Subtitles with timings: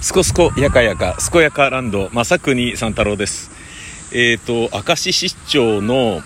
[0.00, 3.50] すこすこやかやかすこやかランド正国三太郎です。
[4.12, 6.20] えっ、ー、と明石市長の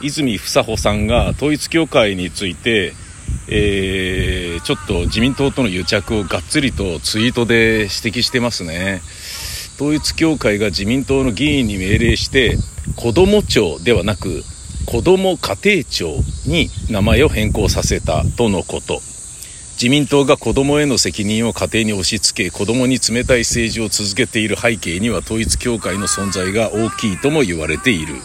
[0.00, 2.94] 泉房穂さんが統一教会について、
[3.48, 9.02] えー、ちょっと自民党との癒着をがっつりとツイートで指摘してますね。
[9.76, 12.56] 統一教会が自民党の議員に命令して
[12.96, 14.42] 子ども庁ではなく
[14.86, 16.16] 子ども家庭庁
[16.46, 19.02] に名前を変更させたとのこと。
[19.80, 28.16] 自民党が子どもへの責任を家庭に押し付け子どもに冷たい政治を続けている背景には統一教会の存在が大きいとも言われている、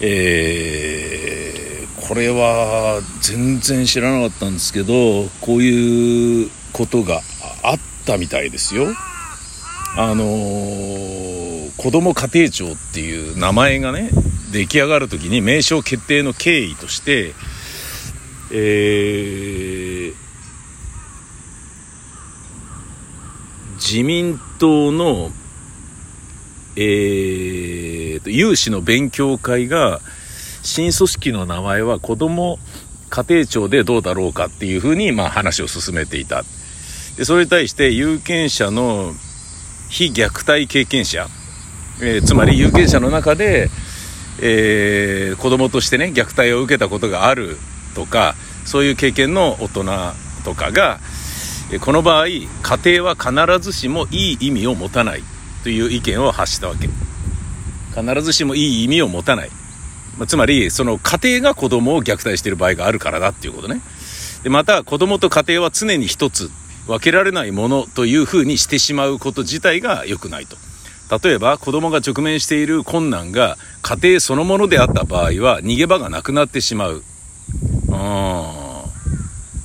[0.00, 7.20] えー、これは全然知らなかったんですけどこういうことが
[7.62, 8.88] あったみたいですよ。
[9.96, 14.10] あのー、子ども家庭庁っていう名前がね
[14.50, 17.32] 出来上がる時に名称決定の経緯として
[18.50, 19.73] えー、
[23.86, 25.30] 自民党の、
[26.74, 30.00] えー、と有志の勉強会が
[30.62, 32.58] 新組織の名前は子ども
[33.10, 36.44] 家庭庁でどうだろうかっていうふうに、まあ、話を進めていた。
[37.18, 39.12] でそれに対して有権者の
[39.90, 41.28] 非虐待経験者、
[42.00, 43.68] えー、つまり有権者の中で、
[44.40, 47.58] えー、子供としてね虐待を受けたことがある
[47.94, 49.84] とかそういう経験の大人
[50.42, 51.00] とかが
[51.80, 52.48] この場合家
[52.84, 55.22] 庭は必ずしもいい意味を持たない
[55.62, 56.88] という意見を発したわけ。
[58.00, 59.50] 必ずしもいい意味を持たない、
[60.18, 63.80] まつまりその家庭が子供を虐待している場合があるからだっていうことね。
[64.42, 66.50] でまた子供と家庭は常に一つ
[66.86, 70.56] 分けられないものというふうにしてしまうこと自体が良くないと。
[71.22, 77.04] 例えば子供が直面している困難が家庭そのものであった場合は逃げ場がなくなってしまう。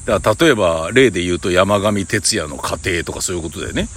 [0.09, 3.87] だから例えば例で言うと山上徹也の家庭とかそういうことでね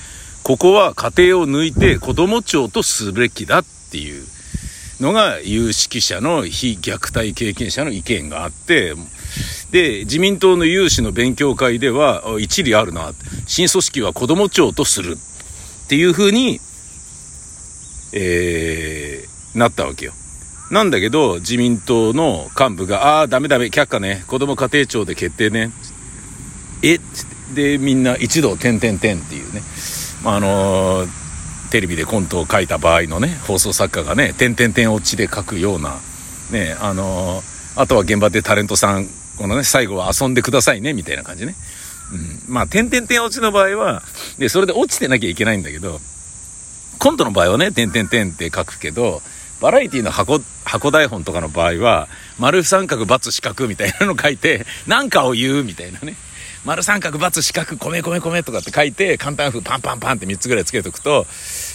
[0.43, 4.27] ここは家庭を抜いて子ども庁とすべきだっていう
[5.01, 8.93] のが有識者の非虐待経験者の意見があって
[9.71, 13.13] で自民党の有志の勉強会では一理あるな
[13.47, 16.61] 新組織は子ども庁とするっていうふうに、
[18.13, 20.13] えー、なったわけよ。
[20.71, 25.71] なんだけど、自民党の幹部が、ああ、ダメダメ、却下ね、子供家庭庁で決定ね。
[26.83, 26.99] え？
[27.55, 29.63] で、みんな一度、点々点っていうね、
[30.25, 31.07] まあの、
[31.71, 35.99] テレビでコントを書いた場合のね、放送作家がね、点々点落ちで書くような、
[36.51, 37.43] ね、あの、
[37.77, 41.55] あとは現場でタレントさん、このね、最後は遊んでくださいね、みたいな感じね。
[42.13, 42.55] うん。
[42.55, 44.03] まあ、点々点落ちの場合は、
[44.39, 46.01] で、それで落ちてなきゃいけないんだけど、
[46.99, 49.23] コントの場合はね、点々点って書くけど、
[49.61, 56.17] バラエティの箱、箱台本とかの場合は、丸三角×四角みたいなの書いて、なんかを言うみたいなね。
[56.65, 61.27] 丸三角×四角、米米米とかって書いて、簡単風パンパンパンって3つぐらいつけとくと、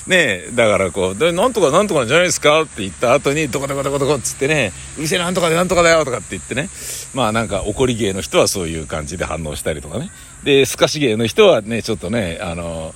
[0.07, 6.69] ねだからこう、なんとかなんとかじゃないですかって言った後に、どこどこどこどこっつってね、うるせえなんとかでなんとかだよとかって言ってね、
[7.13, 10.09] まあなんか怒り芸の人はそういう感じで反応したりとかね。
[10.43, 12.95] で、透かし芸の人はね、ちょっとね、あの、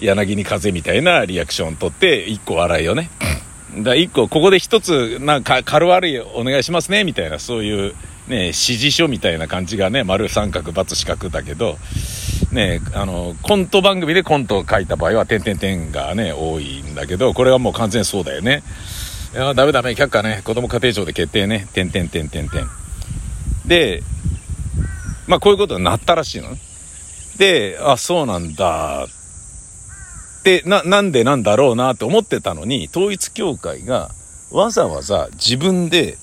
[0.00, 3.10] 柳に風みたいなリアクションを取って、一個笑いをね、
[3.78, 7.94] だ一個、ここで一つ、なんか、軽悪いお願いしますね、みたいな、そういう、
[8.26, 11.78] ね、指示書みたいな感じがね、丸三角、×四角だけど、
[12.52, 18.62] ね、あの、コント番組でコントを書いた場合は、点々点がね、多いんだけど、これはもう完全そうだよね。
[19.34, 22.68] いや、ダメダメ、却下ね、子供家庭庁で決定ね、点々点々点。
[23.66, 24.02] で、
[25.28, 26.48] まあ、こういうことになったらしいの。
[27.38, 29.06] で、あ、そうなんだ、
[30.42, 34.10] で、な、なんでなんだろうなって思ってたのに、統一教会が
[34.50, 36.16] わざわざ自分で、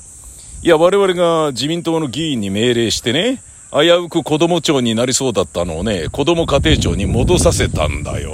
[0.63, 8.31] いや、我々が自民党の議員に命令してね、危うく子供庁になりそうだったのをね、子供家庭庁に戻させたんだよ。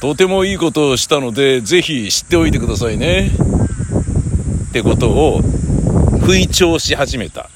[0.00, 3.30] とてもいいことをしたので、ぜひ知っておいてくださいね。
[4.68, 5.42] ってことを、
[6.22, 7.50] 吹聴し始めた。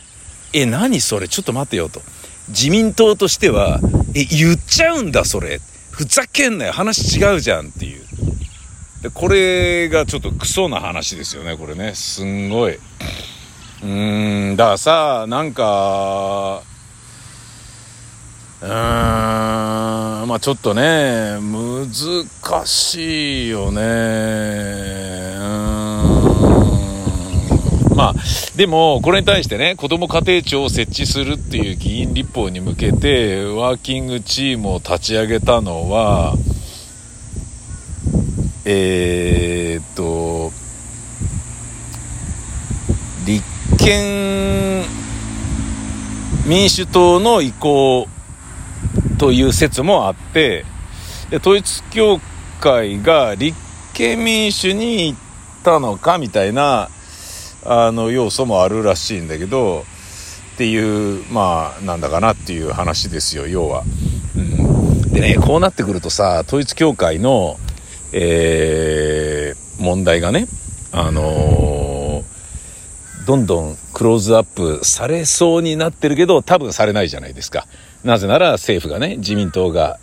[0.53, 1.29] え、何それ？
[1.29, 2.03] ちょっと待ってよと。
[2.49, 3.81] 自民党としては、
[4.15, 5.61] え、言っちゃうんだ、それ。
[6.01, 6.73] ふざけんなよ。
[6.73, 8.03] 話違うじゃんっていう。
[9.03, 11.95] でこれがちょっとクソな話ですよねこれね。
[11.95, 12.77] すんごい。
[12.77, 16.63] うーんだからさなんか
[18.63, 23.81] うーんまあちょっとね難しいよね。
[28.01, 28.15] まあ、
[28.57, 36.33] でも、これに対してね、子ども家庭庁を設置するっていう議員立法に向けて、ワーキングチームを立ち上げたのは、
[38.65, 40.51] えー、っと、
[43.27, 43.45] 立
[43.77, 44.85] 憲
[46.47, 48.09] 民主党の意向
[49.19, 50.65] という説もあって、
[51.29, 52.19] で統一教
[52.61, 53.59] 会が立
[53.93, 55.19] 憲民主に行っ
[55.63, 56.89] たのかみたいな
[57.65, 59.85] あの要素もあるらしいんだけど
[60.55, 63.83] っていうまあなんだかなっていう話ですよ要は。
[64.37, 67.57] うん、でねこうなってくるとさ統一教会の、
[68.13, 70.47] えー、問題がね
[70.93, 77.67] あのー、どんどんクローズアップされそうになってるけど多分されないじゃないですか。
[78.05, 79.99] なぜなら政府がね自民党が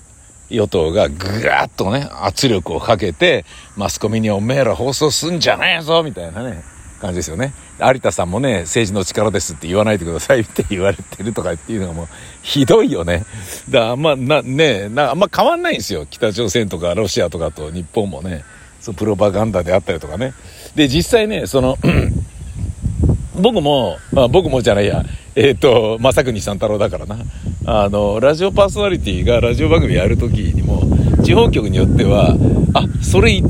[0.49, 3.45] 与党がぐわっとね圧力をかけて
[3.75, 6.63] マスコミにおめえら放送すんじゃねえぞみたいなね
[6.97, 7.53] 感じですよね。
[7.79, 12.07] 有田さんもね、政治の力ですって言わないでくださいって言われてるとかっていうのがもう、
[12.41, 13.25] ひどいよね。
[13.69, 16.05] だからあんま、な、ねな、あんま変わんないんですよ。
[16.09, 18.43] 北朝鮮とかロシアとかと日本もね、
[18.79, 20.33] そう、プロパガンダであったりとかね。
[20.75, 21.77] で、実際ね、その、
[23.39, 25.03] 僕も、まあ僕もじゃないや、
[25.35, 27.17] えっ、ー、と、正国さん太郎だからな。
[27.65, 30.81] あの、ラジオパーソナリティがラジオ番組やるときにも、
[31.23, 32.35] 地方局によっては、
[32.73, 33.41] あ、それ、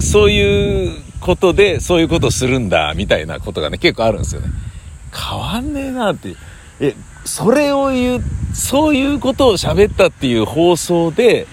[0.00, 4.48] そういうことでそういうことするんだみたいなことがね結構あるんですよね。
[5.12, 6.34] 変わんねえなって
[6.80, 6.94] え
[7.24, 8.22] それを言う
[8.54, 11.46] そういうことを喋ったっていう放送で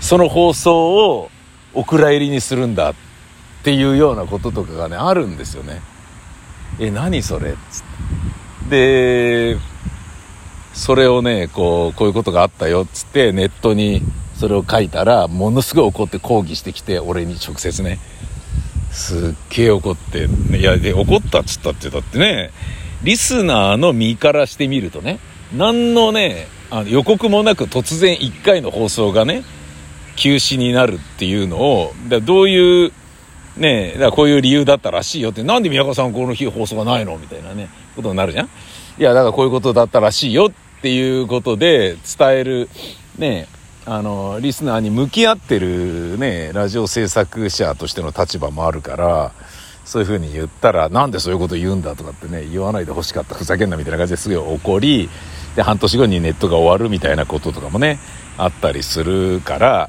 [0.00, 1.30] その放送を
[1.74, 2.94] お蔵入りにするんだっ
[3.62, 5.82] ていうようなこととかがねあるんですよね。
[6.78, 7.52] え何それ？
[7.52, 9.58] っつってで
[10.72, 14.02] それをねこうこういうことがあったよっつってネットに
[14.36, 17.98] それを書いたらものすごい怒って抗議してきて俺に直接ね。
[18.90, 22.50] すっげえ怒って、いや、で、怒ったっつったって、だってね、
[23.02, 25.20] リスナーの身からしてみるとね、
[25.54, 29.42] 何のね、あの予告もなく突然1回の放送がね、
[30.16, 32.92] 休止になるっていうのを、だどういう、
[33.56, 38.46] ね、だこういう理由だったらしいよって、なんで宮川さんこの日放送がないのみたいなね、ことになるじゃん。
[38.98, 42.68] いや、だからこういうことだったらしいよっていうことで伝える、
[43.18, 43.48] ね、
[43.92, 49.32] あのリスナーに向き合ってるねラジオ制作者としての立場もあるから
[49.84, 55.10] そういうふうに言ったらなんでそういうこと言うんだとかってね言わないでほしかったふざけんなみたいな感じですぐ怒り
[55.56, 57.98] で半年後にネットが終わるみたいなこととかもね
[58.38, 59.88] あったりするから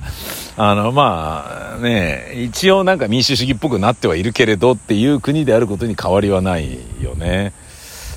[0.57, 7.53] あのまあね一応なんか民主主義っぽくなってはいるけれどっていう国であることに変わりはないよね。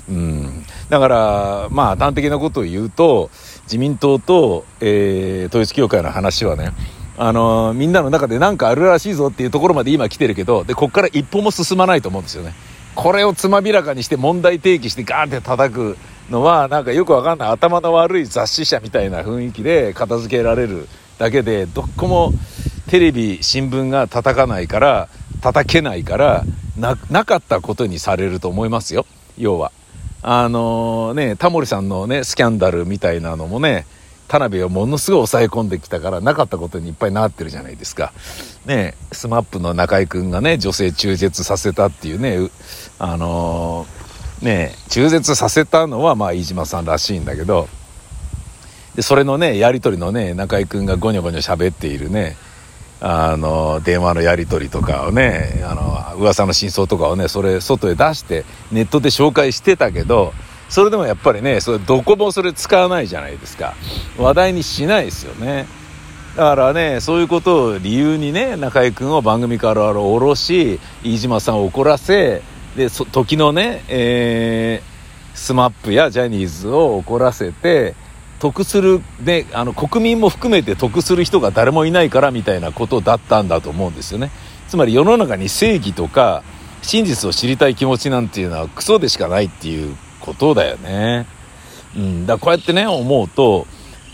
[0.09, 3.31] うん、だからまあ端的なことを言うと
[3.65, 6.73] 自民党と、えー、統一教会の話はね、
[7.17, 12.55] あのー、みんなの中で何かあるらしいぞっていうところまで今来てるけど、で、こっから一歩も進まないと思うんですよね。
[12.95, 15.97] これをつまびらかにして問題提起してガーンって叩く
[16.31, 20.89] のは、なんかよくわかんない頭の悪い雑誌社みたいな雰囲気で片付けられる
[21.19, 22.33] だけで、どこも
[22.89, 25.09] テレビ、新聞が叩かないから、
[25.41, 26.45] 叩けないから、
[26.77, 29.07] な、なかったことにされると思いますよ。
[29.39, 29.73] 要は。
[30.27, 33.85] あのね、タモリさんのね、スキャンダルみたいなのもね、
[34.27, 38.15] 田辺をものすごい抑え込んできたからなかったことにいっぱいなってるじゃないですか。
[38.65, 42.49] ね、スマップの中居君がね、女性中絶させたっていうね、
[42.99, 47.69] あのー、ね、中絶させたのはまあ飯島さんらしいんだけど、
[48.95, 52.37] で、それのね、やりとりのね、中居君がゴニョゴニョ喋っているね、
[53.07, 55.84] あの電話のやり取りとかをねあの
[56.15, 60.33] 噂の真相とかをねそれ外へ出してネットで紹介してたけど
[60.69, 63.75] それでもやっぱりねそれどこもそれ使わないじゃないですか。
[64.19, 65.67] 話題にしないですよね。
[66.37, 72.43] だからねそういうことを理由にね中居君を番組から下ろし飯島さんを怒らせ
[72.77, 77.95] で時のね、えー、スマップやジャニーズを怒らせて
[78.41, 84.31] 得する、ね、あの国民も含めて得する人が誰もいないからみたいなことだったんだと思うんですよね。
[84.69, 86.43] つまり世の中に正義とか
[86.83, 91.27] 真実を知りたい気持ちなんていうのはクソでしかないっていうことだよね。
[91.97, 92.27] うん。
[92.27, 93.67] だこうやってね思うと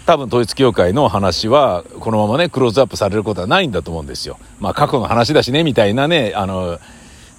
[0.06, 4.38] 多分統一教会の話はこのままねクローズアップされることはないんだと思うんですよ。
[4.60, 6.78] まあ過去の話だしねみたいなねあの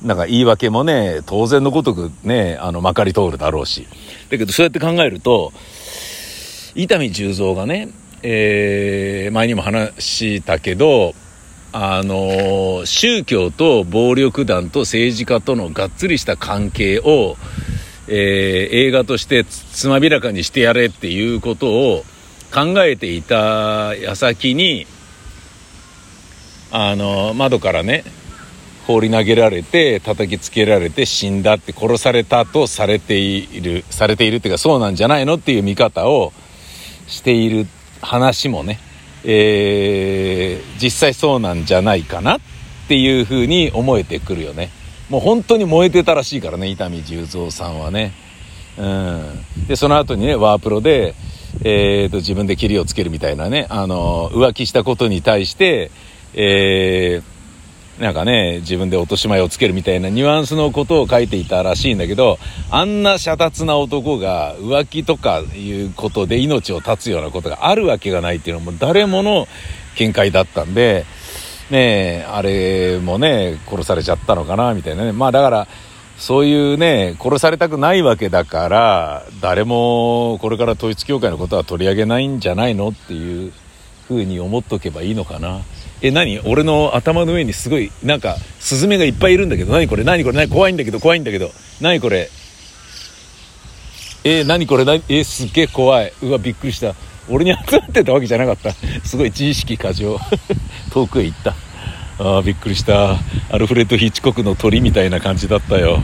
[0.01, 3.87] なんか言い訳もね当然のごとくねあのまかり通るだろうし。
[4.29, 5.51] だけどそうやって考えると
[6.75, 7.89] 伊丹十三がね、
[8.23, 11.13] えー、前にも話したけど、
[11.73, 17.37] あの、宗教と暴力団と政治家とのがっつりした関係を、
[18.07, 22.03] えー、映画としてつまびらかにしてやれっていうことを
[22.53, 24.85] 考えていた矢先に、
[26.71, 28.03] あの、窓からね、
[28.87, 36.33] 放り投げられて、叩きつけられて死んだって殺されたとされている、されているっていうかそうなんじゃないのっていう見方を、
[37.11, 37.67] している
[38.01, 38.79] 話もね、
[39.23, 42.39] えー、実際そうなんじゃないかなっ
[42.87, 44.69] ていうふうに思えてくるよね。
[45.09, 48.13] もう本当に燃えてたらしいからね、伊丹十三さんはね。
[48.77, 49.67] うん。
[49.67, 51.15] で、その後にね、ワープロで、
[51.63, 55.91] えーと、自分でキリをつけるみたいなね、あの浮気したことに対して、
[56.33, 57.23] えー、
[58.01, 62.39] なんかね、自分で落とし前をつけるみたいなニュアンスのことを書いていたらしいんだけど、
[62.71, 69.47] あんな遮奪な男が浮気とかいうことで命を絶つようなことがあるわけがないっていうのも誰もの
[69.97, 71.05] 見解だったんで、
[71.69, 75.11] ねあれもね、殺されちゃったのかな、みたいなね。
[75.11, 75.67] まあだから、
[76.17, 83.53] そういうね、殺されたくないわけだから、誰もこれから統一教会のことは取り上げないんじゃないのっていう
[84.09, 85.61] 風に思っとけばいいのかな。
[86.01, 86.39] え、何？
[86.39, 90.03] 俺の頭の上にすごい、なんか、スズメがいっぱいいるんだけど、何これ？
[90.03, 90.35] 何これ？
[90.37, 90.49] 何？
[90.49, 92.29] 怖いんだけど、怖いんだけど、何これ？
[94.23, 94.85] え何これ？
[94.85, 95.03] 何？
[95.09, 96.13] えすっげえ怖い。
[96.21, 96.95] うわ、びっくりした。
[97.29, 98.73] 俺に集まってたわけじゃなかった。
[99.07, 100.19] すごい自意識過剰。
[100.91, 101.55] 遠くへ行った。
[102.19, 103.17] ああびっくりした。
[103.49, 106.03] アルフレッド・ヒッチコクの鳥みたいな感じだったよ。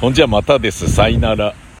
[0.00, 1.54] ほんじゃまたですさいなら。